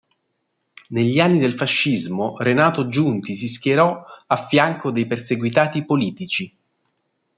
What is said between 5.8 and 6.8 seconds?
politici.